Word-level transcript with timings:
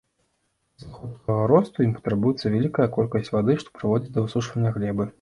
З-за 0.81 0.93
хуткага 0.95 1.43
росту 1.51 1.85
ім 1.87 1.93
патрабуецца 1.99 2.45
вялікая 2.57 2.91
колькасць 2.99 3.33
вады, 3.37 3.61
што 3.63 3.69
прыводзіць 3.79 4.15
да 4.21 4.29
высушвання 4.29 4.69
глебы. 4.81 5.05